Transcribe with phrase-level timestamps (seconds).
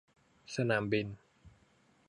[0.55, 1.07] สนามบิน